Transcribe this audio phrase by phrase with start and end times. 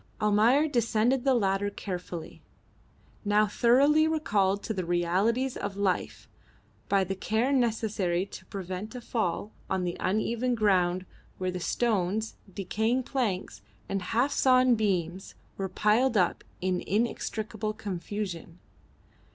[0.19, 2.41] Almayer descended the ladder carefully,
[3.23, 6.27] now thoroughly recalled to the realities of life
[6.89, 11.05] by the care necessary to prevent a fall on the uneven ground
[11.37, 18.57] where the stones, decaying planks, and half sawn beams were piled up in inextricable confusion.